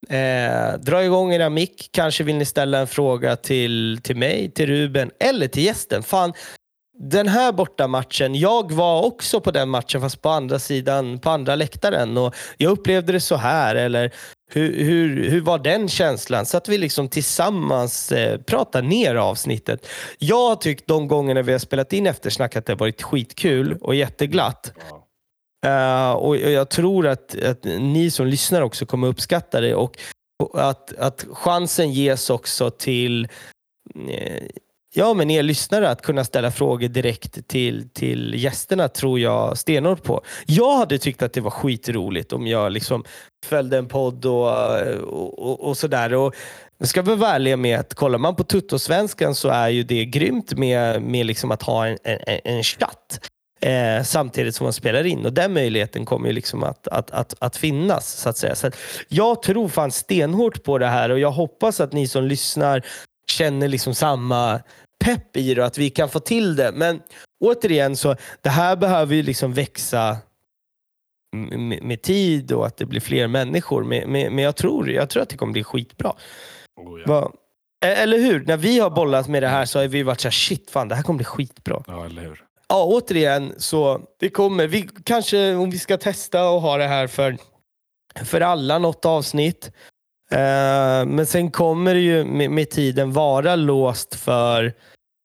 [0.10, 1.90] eh, dra igång era mick.
[1.92, 6.04] Kanske vill ni ställa en fråga till, till mig, till Ruben eller till gästen.
[6.04, 6.34] Fan,
[7.00, 11.56] den här bortamatchen, jag var också på den matchen fast på andra sidan, på andra
[11.56, 13.76] läktaren och jag upplevde det så här.
[13.76, 14.14] Eller
[14.52, 16.46] hur, hur, hur var den känslan?
[16.46, 19.88] Så att vi liksom tillsammans eh, pratar ner avsnittet.
[20.18, 23.78] Jag har tyckt de gångerna vi har spelat in eftersnack att det har varit skitkul
[23.82, 24.72] och jätteglatt.
[25.66, 29.98] Uh, och jag tror att, att ni som lyssnar också kommer uppskatta det och
[30.54, 33.28] att, att chansen ges också till
[34.10, 34.44] eh,
[34.96, 40.04] ja, men er lyssnare att kunna ställa frågor direkt till, till gästerna tror jag stenhårt
[40.04, 40.22] på.
[40.46, 43.04] Jag hade tyckt att det var skitroligt om jag liksom
[43.46, 44.52] följde en podd och,
[45.04, 46.14] och, och sådär.
[46.14, 46.36] Och
[46.78, 50.54] jag ska vara ärlig med att kollar man på Tuttosvenskan så är ju det grymt
[50.54, 53.30] med, med liksom att ha en, en, en chatt
[53.62, 55.26] eh, samtidigt som man spelar in.
[55.26, 58.12] Och Den möjligheten kommer ju liksom att, att, att, att finnas.
[58.12, 58.56] så att säga.
[58.56, 58.78] Så att
[59.08, 62.86] jag tror fan stenhårt på det här och jag hoppas att ni som lyssnar
[63.28, 64.60] känner liksom samma
[65.04, 66.72] pepp i det och att vi kan få till det.
[66.72, 67.02] Men
[67.40, 70.18] återigen, så det här behöver ju liksom växa
[71.36, 73.84] med, med tid och att det blir fler människor.
[73.84, 76.14] Men, men, jag, tror, jag tror att det kommer bli skitbra.
[76.82, 77.06] Oh, ja.
[77.08, 77.32] Va?
[77.86, 78.46] Eller hur?
[78.46, 80.96] När vi har bollat med det här så har vi varit såhär, shit fan det
[80.96, 81.84] här kommer bli skitbra.
[81.88, 82.44] Ja, eller hur?
[82.68, 87.08] Ja, återigen, så vi kommer, vi kanske om vi ska testa och ha det här
[87.08, 87.38] för,
[88.24, 89.72] för alla något avsnitt.
[90.32, 94.74] Uh, men sen kommer det ju med, med, tiden vara låst för,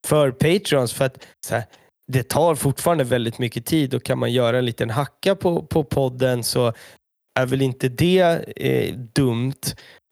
[0.07, 0.93] för Patreons.
[0.93, 1.65] För att här,
[2.13, 5.85] det tar fortfarande väldigt mycket tid och kan man göra en liten hacka på, på
[5.85, 6.73] podden så
[7.41, 9.61] är väl inte det eh, dumt.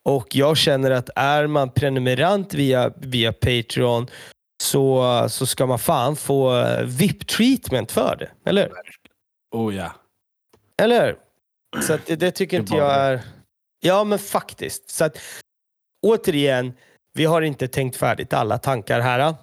[0.09, 4.07] Och jag känner att är man prenumerant via, via Patreon
[4.63, 6.51] så, så ska man fan få
[6.85, 8.51] VIP-treatment för det.
[8.51, 8.73] Eller
[9.51, 9.93] Oh ja.
[10.83, 11.17] Eller
[11.83, 13.21] Så det, det, tycker inte jag är...
[13.81, 14.91] Ja, men faktiskt.
[14.91, 15.19] Så att,
[16.07, 16.73] återigen,
[17.15, 19.35] vi har inte tänkt färdigt alla tankar här.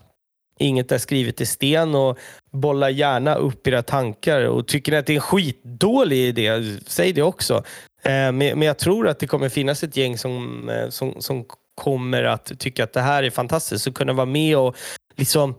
[0.59, 2.17] Inget är skrivet i sten och
[2.51, 4.41] bolla gärna upp era tankar.
[4.41, 7.63] Och Tycker ni att det är en skitdålig idé, säg det också.
[8.03, 11.45] Eh, men jag tror att det kommer finnas ett gäng som, eh, som, som
[11.75, 14.75] kommer att tycka att det här är fantastiskt och kunna vara med och
[15.15, 15.55] liksom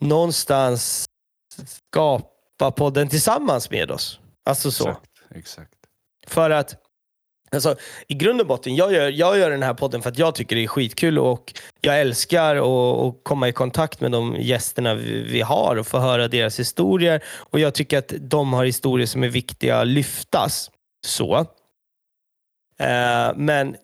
[0.00, 1.06] någonstans
[1.66, 4.20] skapa podden tillsammans med oss.
[4.44, 4.88] Alltså så.
[4.88, 5.74] Exakt, exakt.
[6.26, 6.87] För att
[7.50, 10.34] Alltså, I grund och botten, jag gör, jag gör den här podden för att jag
[10.34, 15.22] tycker det är skitkul och jag älskar att komma i kontakt med de gästerna vi,
[15.22, 17.24] vi, har och få höra deras historier.
[17.36, 20.70] Och Jag tycker att de har historier som är viktiga att lyftas.
[21.06, 21.36] Så.
[22.78, 23.76] Eh, men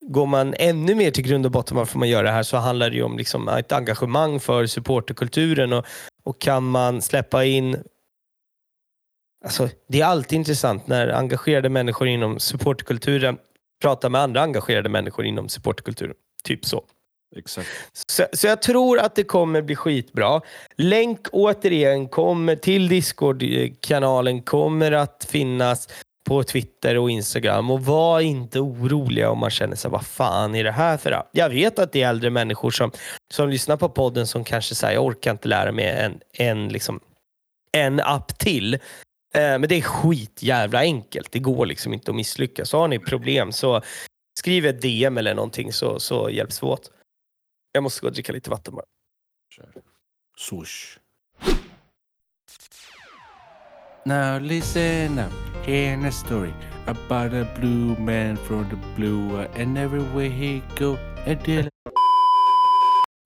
[0.00, 2.90] går man ännu mer till grund och botten varför man gör det här så handlar
[2.90, 5.86] det ju om liksom ett engagemang för supporterkulturen och,
[6.24, 7.76] och kan man släppa in
[9.44, 13.38] Alltså, det är alltid intressant när engagerade människor inom supporterkulturen
[13.82, 16.14] pratar med andra engagerade människor inom supporterkulturen.
[16.44, 16.84] Typ så.
[17.36, 17.68] Exakt.
[18.08, 20.40] Så, så, jag tror att det kommer bli skitbra.
[20.76, 25.88] Länk återigen kommer till Discord-kanalen, kommer att finnas
[26.24, 27.70] på Twitter och Instagram.
[27.70, 31.50] Och var inte oroliga om man känner sig, vad fan är det här för Jag
[31.50, 32.92] vet att det är äldre människor som,
[33.34, 37.00] som lyssnar på podden som kanske säger, jag orkar inte lära mig en, en, liksom,
[37.72, 38.78] en app till.
[39.34, 41.32] Eh, men det är skit jävla enkelt.
[41.32, 42.68] Det går liksom inte att misslyckas.
[42.68, 43.82] Så har ni problem så
[44.38, 46.90] skriv ett DM eller någonting så, så hjälps vi åt.
[47.72, 48.84] Jag måste gå och dricka lite vatten bara.
[50.38, 50.98] Swoosh.
[54.04, 56.52] Now listen up, hear a story
[56.86, 61.68] about a blue man from the blue and everywhere he go a deal.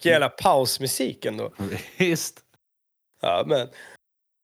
[0.02, 1.52] Jävla pausmusik ändå.
[1.98, 2.40] Visst.
[3.20, 3.68] Ja, men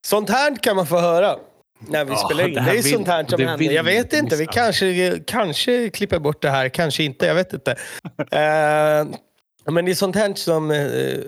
[0.07, 1.39] sånt här kan man få höra
[1.79, 2.55] när vi oh, spelar in.
[2.55, 3.73] Det, det är sånt här som händer.
[3.73, 7.27] Jag vet inte, vi kanske, kanske klipper bort det här, kanske inte.
[7.27, 7.71] Jag vet inte.
[7.71, 9.17] uh,
[9.73, 11.21] men det är sånt här som, uh,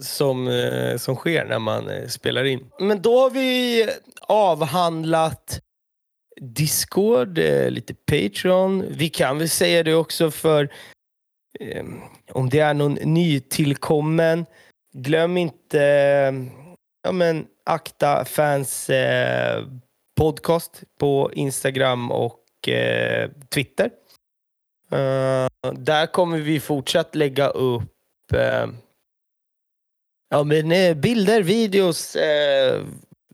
[0.00, 2.70] som, uh, som sker när man spelar in.
[2.80, 3.88] Men då har vi
[4.20, 5.60] avhandlat
[6.40, 8.84] Discord, lite Patreon.
[8.88, 10.68] Vi kan väl säga det också för
[12.32, 14.46] om det är någon nytillkommen.
[14.94, 15.78] Glöm inte
[17.02, 19.64] ja, men, Akta fans eh,
[20.18, 23.90] podcast på Instagram och eh, Twitter.
[24.92, 28.72] Uh, där kommer vi fortsatt lägga upp uh,
[30.30, 32.16] ja, men, uh, bilder, videos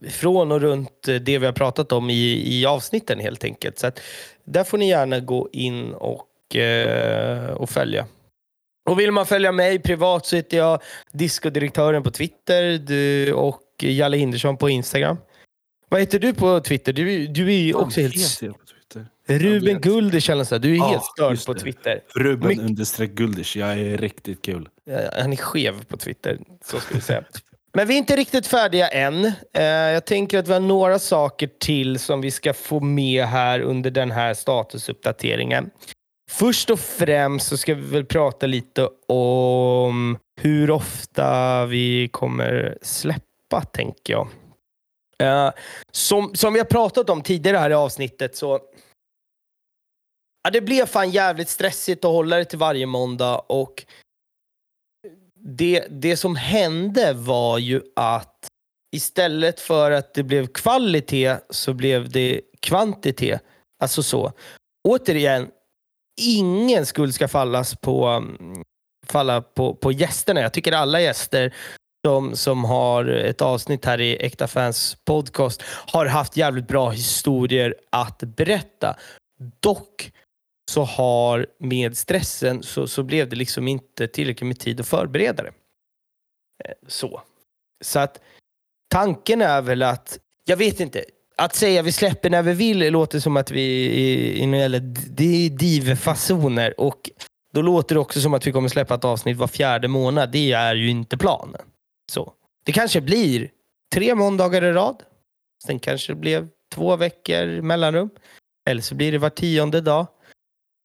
[0.09, 3.79] från och runt det vi har pratat om i, i avsnitten helt enkelt.
[3.79, 3.99] Så att,
[4.43, 6.27] där får ni gärna gå in och,
[7.55, 8.07] och följa.
[8.89, 14.17] Och vill man följa mig privat så heter jag Discodirektören på Twitter du, och Jalle
[14.17, 15.17] Hindersson på Instagram.
[15.89, 16.93] Vad heter du på Twitter?
[16.93, 18.41] Du, du är ju också helt...
[19.27, 19.81] Ruben.
[19.81, 20.59] Gulders eller där.
[20.59, 21.53] Du är Ja, helt störd på.
[21.53, 21.99] Twitter.
[22.15, 23.55] Ruben understreck Gulders.
[23.55, 24.69] Jag är riktigt kul.
[24.85, 27.23] Ja, Han är skev på Twitter, så ska vi säga.
[27.73, 29.25] Men vi är inte riktigt färdiga än.
[29.53, 33.59] Eh, jag tänker att vi har några saker till som vi ska få med här
[33.59, 35.69] under den här statusuppdateringen.
[36.31, 43.61] Först och främst så ska vi väl prata lite om hur ofta vi kommer släppa,
[43.73, 44.27] tänker jag.
[45.23, 45.51] Eh,
[45.91, 48.59] som, som vi har pratat om tidigare här i avsnittet så
[50.45, 53.85] Ja, det blev fan jävligt stressigt att hålla det till varje måndag och
[55.39, 58.47] det, det som hände var ju att
[58.95, 63.41] istället för att det blev kvalitet så blev det kvantitet.
[63.79, 64.31] Alltså så.
[64.87, 65.51] Återigen,
[66.21, 68.25] ingen skuld ska fallas på,
[69.07, 70.41] falla på, på gästerna.
[70.41, 71.55] Jag tycker alla gäster
[72.05, 77.75] som, som har ett avsnitt här i Äkta Fans podcast har haft jävligt bra historier
[77.89, 78.95] att berätta.
[79.59, 80.11] Dock
[80.71, 85.43] så har med stressen så, så blev det liksom inte tillräckligt med tid att förbereda
[85.43, 85.51] det.
[86.65, 87.21] Eh, så.
[87.83, 88.21] Så att
[88.89, 91.05] tanken är väl att, jag vet inte,
[91.37, 94.79] att säga vi släpper när vi vill låter som att vi är i några
[95.49, 97.09] div-fasoner och
[97.53, 100.31] då låter det också som att vi kommer släppa ett avsnitt var fjärde månad.
[100.31, 101.61] Det är ju inte planen.
[102.11, 102.33] Så.
[102.65, 103.51] Det kanske blir
[103.93, 105.03] tre måndagar i rad.
[105.65, 108.09] Sen kanske det blev två veckor mellanrum.
[108.69, 110.07] Eller så blir det var tionde dag.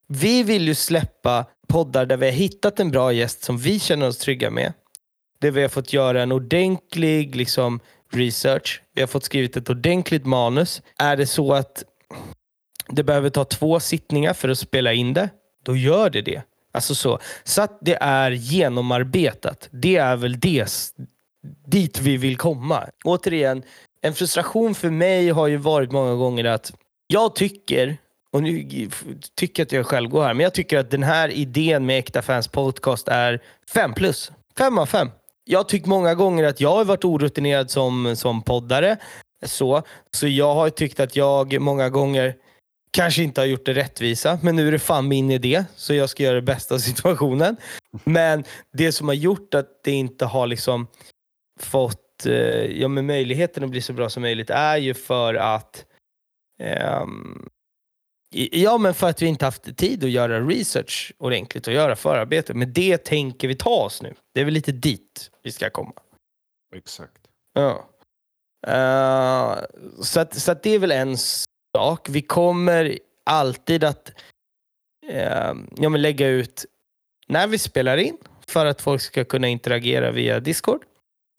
[0.08, 4.08] Vi vill ju släppa poddar där vi har hittat en bra gäst som vi känner
[4.08, 4.72] oss trygga med.
[5.40, 7.80] Där vi har fått göra en ordentlig liksom,
[8.12, 8.82] research.
[8.94, 10.82] Vi har fått skrivit ett ordentligt manus.
[10.98, 11.84] Är det så att
[12.88, 15.28] det behöver ta två sittningar för att spela in det,
[15.64, 16.42] då gör det det.
[16.72, 17.18] Alltså så.
[17.44, 19.68] så att det är genomarbetat.
[19.70, 20.68] Det är väl det,
[21.66, 22.86] dit vi vill komma.
[23.04, 23.62] Återigen,
[24.02, 26.72] en frustration för mig har ju varit många gånger att
[27.06, 27.96] jag tycker,
[28.32, 28.68] och nu
[29.36, 31.98] tycker jag att jag själv går här, men jag tycker att den här idén med
[31.98, 33.40] Äkta Fans Podcast är
[33.74, 34.32] fem plus.
[34.58, 35.08] Fem av fem.
[35.44, 38.96] Jag har tyckt många gånger att jag har varit orutinerad som, som poddare.
[39.46, 42.34] Så, så jag har tyckt att jag många gånger
[42.90, 46.10] kanske inte har gjort det rättvisa, men nu är det fan min idé, så jag
[46.10, 47.56] ska göra det bästa av situationen.
[48.04, 50.86] Men det som har gjort att det inte har liksom
[51.60, 52.32] fått eh,
[52.80, 55.84] ja, men möjligheten att bli så bra som möjligt är ju för att
[58.34, 61.96] i- Ja, men för att vi inte haft tid att göra research ordentligt och göra
[61.96, 62.54] förarbete.
[62.54, 64.14] Men det tänker vi ta oss nu.
[64.34, 65.92] Det är väl lite dit vi ska komma.
[66.76, 67.20] Exakt.
[67.52, 67.88] Ja.
[68.66, 69.58] Eh,
[70.02, 71.16] så att, så att det är väl en
[71.80, 72.08] sak.
[72.08, 74.12] Vi kommer alltid att
[75.08, 76.64] eh, ja, men lägga ut
[77.28, 78.16] när vi spelar in
[78.46, 80.82] för att folk ska kunna interagera via Discord.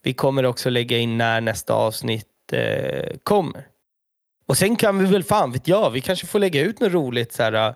[0.03, 3.67] Vi kommer också lägga in när nästa avsnitt eh, kommer.
[4.47, 7.33] Och sen kan vi väl, fan vet jag, vi kanske får lägga ut något roligt
[7.33, 7.69] så här.
[7.69, 7.75] Uh,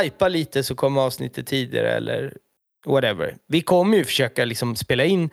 [0.00, 2.36] hypa lite så kommer avsnittet tidigare eller
[2.86, 3.36] whatever.
[3.46, 5.30] Vi kommer ju försöka liksom spela in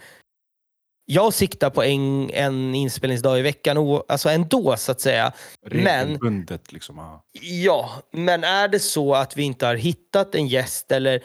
[1.14, 5.34] jag siktar på en, en inspelningsdag i veckan, o- alltså ändå så att säga.
[5.72, 6.98] Men- Regelbundet liksom.
[6.98, 7.24] Ja.
[7.42, 11.24] Ja, men är det så att vi inte har hittat en gäst eller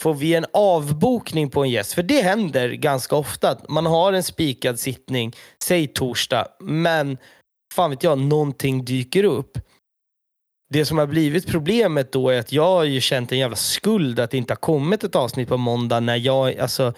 [0.00, 1.92] får vi en avbokning på en gäst?
[1.92, 3.50] För det händer ganska ofta.
[3.50, 5.32] att Man har en spikad sittning,
[5.64, 7.18] säg torsdag, men
[7.74, 9.58] fan vet jag, någonting dyker upp.
[10.72, 14.20] Det som har blivit problemet då är att jag har ju känt en jävla skuld
[14.20, 16.94] att det inte har kommit ett avsnitt på måndag när jag, alltså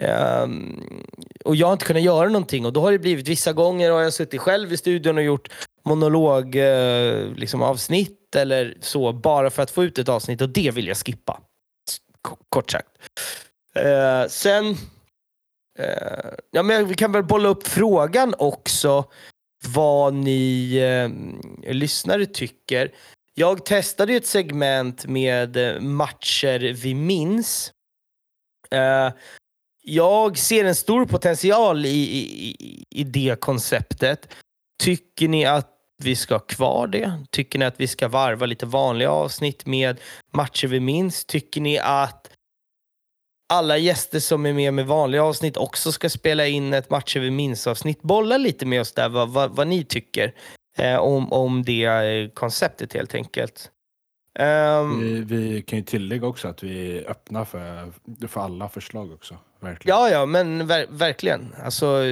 [0.00, 1.04] Um,
[1.44, 4.00] och jag har inte kunnat göra någonting och då har det blivit vissa gånger har
[4.00, 5.48] jag suttit själv i studion och gjort
[5.84, 10.70] monolog uh, liksom avsnitt eller så bara för att få ut ett avsnitt och det
[10.70, 11.40] vill jag skippa.
[12.22, 12.88] K- kort sagt.
[13.78, 14.64] Uh, sen,
[15.78, 19.04] uh, ja men vi kan väl bolla upp frågan också
[19.68, 22.92] vad ni ehm, lyssnare tycker.
[23.34, 27.72] Jag testade ju ett segment med eh, matcher vi minns.
[29.84, 34.34] Jag ser en stor potential i, i, i- det konceptet.
[34.82, 35.68] Tycker ni att
[36.02, 37.12] vi ska ha kvar det?
[37.30, 40.00] Tycker ni att vi ska varva lite vanliga avsnitt med
[40.32, 41.24] matcher vi minns?
[41.24, 42.30] Tycker ni att
[43.52, 47.30] alla gäster som är med med vanliga avsnitt också ska spela in ett matcher vi
[47.30, 48.02] minns-avsnitt?
[48.02, 50.34] Bolla lite med oss där vad, vad, vad ni tycker
[50.78, 53.70] eh, om, om det eh, konceptet helt enkelt.
[54.38, 55.00] Um...
[55.00, 57.92] Vi, vi kan ju tillägga också att vi är öppna för,
[58.28, 59.36] för alla förslag också.
[59.62, 59.96] Verkligen.
[59.96, 61.54] Ja, ja, men ver verkligen.
[61.64, 62.02] Alltså,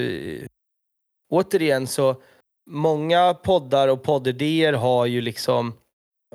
[1.30, 2.22] återigen så,
[2.70, 5.72] många poddar och poddidéer har ju liksom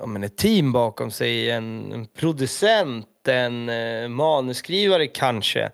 [0.00, 5.70] ja, men ett team bakom sig, en, en producent en eh, manusskrivare kanske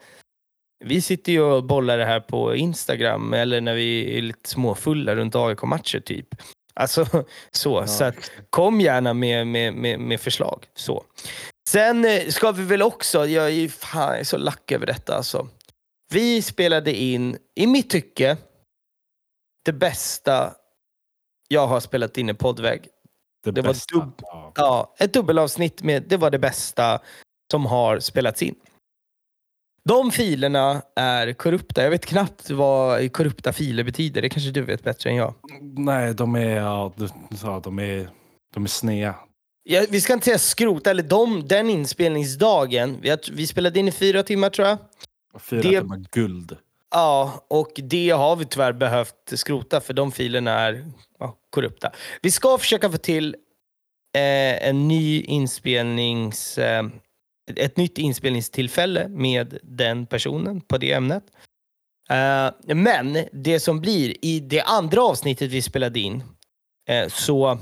[0.84, 5.16] vi sitter ju och bollar det här på Instagram eller när vi är lite småfulla
[5.16, 6.28] runt AIK-matcher typ.
[6.74, 7.06] Alltså
[7.50, 7.80] så.
[7.80, 7.86] Ja.
[7.86, 10.66] Så att, kom gärna med, med, med, med förslag.
[10.74, 11.04] Så.
[11.68, 14.86] Sen eh, ska vi väl också, jag är, ju fan, jag är så lack över
[14.86, 15.48] detta alltså.
[16.12, 18.36] Vi spelade in, i mitt tycke,
[19.64, 20.54] det bästa
[21.48, 22.88] jag har spelat in i poddväg.
[23.44, 23.94] Det var bästa.
[23.98, 24.22] dubb-
[24.54, 24.94] Ja.
[24.98, 27.00] Ett dubbelavsnitt med, det var det bästa
[27.50, 28.54] som har spelats in.
[29.84, 31.82] De filerna är korrupta.
[31.82, 34.22] Jag vet knappt vad korrupta filer betyder.
[34.22, 35.34] Det kanske du vet bättre än jag.
[35.60, 36.92] Nej, de är, ja,
[37.64, 38.10] de är,
[38.54, 39.14] de är snea.
[39.64, 42.98] Ja, vi ska inte säga skrota, eller de, den inspelningsdagen.
[43.02, 44.78] Vi, har, vi spelade in i fyra timmar tror jag.
[45.40, 46.56] Fyra Det- timmar guld.
[46.94, 50.84] Ja, och det har vi tyvärr behövt skrota för de filerna är
[51.18, 51.92] ja, korrupta.
[52.22, 53.34] Vi ska försöka få till
[54.16, 56.58] eh, en ny inspelnings...
[56.58, 56.84] Eh,
[57.56, 61.24] ett nytt inspelningstillfälle med den personen på det ämnet.
[62.10, 66.22] Eh, men det som blir i det andra avsnittet vi spelade in
[66.88, 67.58] eh, så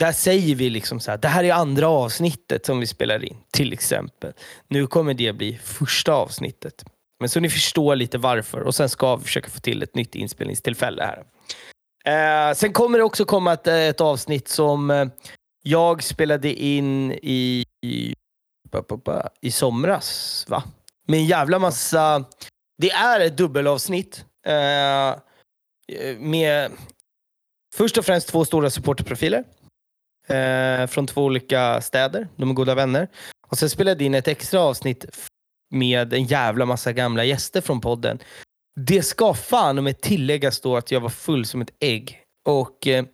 [0.00, 3.36] där säger vi liksom så här, det här är andra avsnittet som vi spelar in,
[3.52, 4.32] till exempel.
[4.68, 6.84] Nu kommer det bli första avsnittet.
[7.20, 8.60] Men så ni förstår lite varför.
[8.60, 11.24] Och sen ska vi försöka få till ett nytt inspelningstillfälle här.
[12.04, 15.06] Eh, sen kommer det också komma ett, eh, ett avsnitt som eh,
[15.62, 18.14] jag spelade in i, i,
[19.40, 20.44] i somras.
[20.48, 20.62] Va?
[21.08, 22.24] Med en jävla massa...
[22.78, 24.24] Det är ett dubbelavsnitt.
[24.46, 25.16] Eh, eh
[26.18, 26.72] med
[27.74, 29.44] först och främst två stora supporterprofiler.
[30.30, 32.28] Eh, från två olika städer.
[32.36, 33.08] De är goda vänner.
[33.48, 35.04] Och sen spelade jag in ett extra avsnitt
[35.70, 38.18] med en jävla massa gamla gäster från podden.
[38.80, 42.22] Det ska fan med tilläggas då att jag var full som ett ägg.
[42.48, 43.04] Och eh,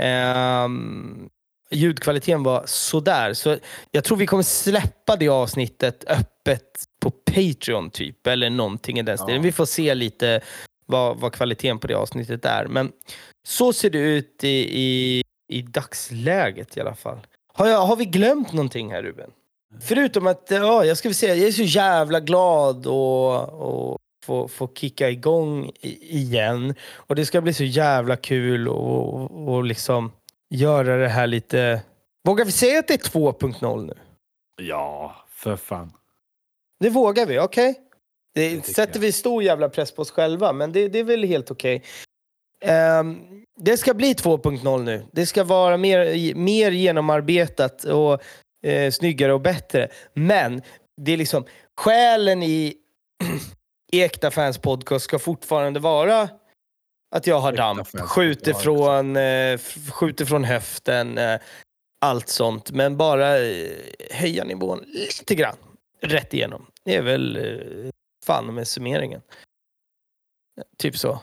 [0.00, 1.28] ehm,
[1.70, 3.34] ljudkvaliteten var sådär.
[3.34, 3.58] Så
[3.90, 8.26] jag tror vi kommer släppa det avsnittet öppet på Patreon typ.
[8.26, 9.36] Eller någonting i den stilen.
[9.36, 9.42] Ja.
[9.42, 10.40] Vi får se lite
[10.86, 12.66] vad, vad kvaliteten på det avsnittet är.
[12.66, 12.92] Men
[13.48, 17.18] så ser det ut i, i, i dagsläget i alla fall.
[17.52, 19.30] Har, jag, har vi glömt någonting här Ruben?
[19.80, 23.42] Förutom att, ja, jag ska säga, jag är så jävla glad och,
[23.92, 26.74] och få, få kicka igång i, igen.
[26.92, 30.12] Och det ska bli så jävla kul och, och liksom
[30.50, 31.80] göra det här lite...
[32.24, 33.94] Vågar vi säga att det är 2.0 nu?
[34.62, 35.92] Ja, för fan.
[36.80, 37.74] Det vågar vi, okej?
[38.34, 39.00] Det Det tycker sätter jag.
[39.00, 41.74] vi stor jävla press på oss själva, men det, det är väl helt okej.
[41.76, 41.82] Ehm,
[43.60, 45.06] det ska bli 2.0 nu.
[45.12, 48.22] Det ska vara mer, mer genomarbetat och
[48.62, 49.88] eh, snyggare och bättre.
[50.14, 50.62] Men
[50.96, 51.44] det är liksom
[51.76, 52.74] själen i
[53.92, 56.28] Ekta Fans podcast ska fortfarande vara
[57.14, 59.58] att jag har Äkta damp, skjuter från, eh,
[59.92, 61.40] skjuter från höften, eh,
[62.00, 62.70] allt sånt.
[62.70, 63.70] Men bara eh,
[64.10, 65.56] höja nivån lite grann,
[66.00, 66.66] rätt igenom.
[66.84, 67.90] Det är väl eh,
[68.26, 69.22] fan med summeringen.
[70.78, 71.20] Typ så.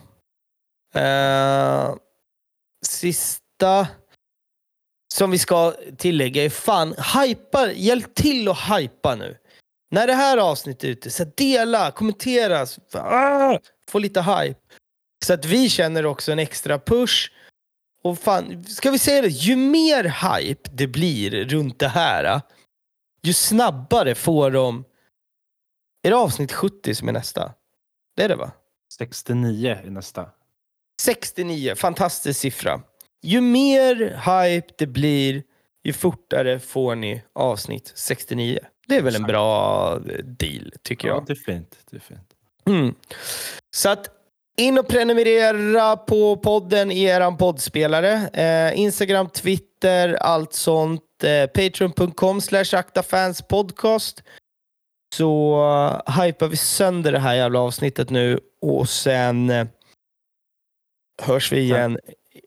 [0.93, 1.95] Eh,
[2.85, 3.87] sista
[5.13, 9.37] som vi ska tillägga är fan, hypa, hjälp till att hypa nu.
[9.91, 14.59] När det här avsnittet är ute, så dela, kommentera, så- ah, få lite hype.
[15.25, 17.31] Så att vi känner också en extra push.
[18.03, 22.41] Och fan, ska vi säga det, ju mer hype det blir runt det här,
[23.21, 24.85] ju snabbare får de...
[26.03, 27.53] Är det avsnitt 70 som är nästa?
[28.15, 28.51] Det är det va?
[28.97, 30.29] 69 är nästa.
[31.01, 32.81] 69, fantastisk siffra.
[33.23, 35.43] Ju mer hype det blir,
[35.83, 38.59] ju fortare får ni avsnitt 69.
[38.87, 41.25] Det är väl en bra deal, tycker Ja, jag.
[41.25, 41.77] det är fint.
[41.91, 42.27] Det är fint.
[42.67, 42.95] Mm.
[43.75, 44.09] Så att
[44.57, 48.29] in och prenumerera på podden i er poddspelare.
[48.33, 51.23] Eh, Instagram, Twitter, allt sånt.
[51.23, 54.23] Eh, Patreon.com slash aktafanspodcast.
[55.15, 55.61] Så
[56.07, 59.67] uh, hypar vi sönder det här jävla avsnittet nu och sen eh,
[61.21, 61.99] hörs vi igen.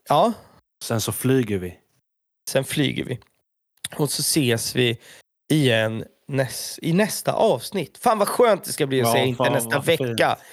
[0.09, 0.33] Ja,
[0.83, 1.79] Sen så flyger vi.
[2.49, 3.19] sen flyger vi.
[3.97, 4.99] Och så ses vi
[5.51, 7.97] igen näs, i nästa avsnitt.
[7.97, 10.05] Fan vad skönt det ska bli att Ja, säga inte fan, nästa vecka.
[10.35, 10.45] fint.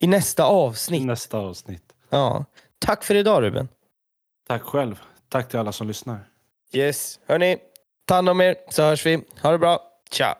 [0.00, 1.02] I nästa avsnitt.
[1.06, 1.92] Nästa avsnitt.
[2.10, 2.44] Ja.
[2.78, 3.68] Tack för idag Ruben.
[4.46, 5.00] Tack själv.
[5.28, 6.28] Tack till alla som lyssnar.
[6.72, 7.20] Yes.
[7.26, 7.56] Hörni,
[8.04, 9.22] ta hand om er så hörs vi.
[9.42, 9.80] Ha det bra.
[10.10, 10.34] Ciao.